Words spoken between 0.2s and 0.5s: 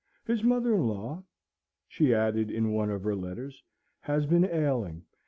His